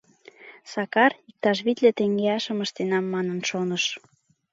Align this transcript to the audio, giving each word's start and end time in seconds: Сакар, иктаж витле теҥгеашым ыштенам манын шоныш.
Сакар, 0.71 1.11
иктаж 1.29 1.57
витле 1.65 1.91
теҥгеашым 1.97 2.57
ыштенам 2.65 3.05
манын 3.13 3.39
шоныш. 3.49 3.85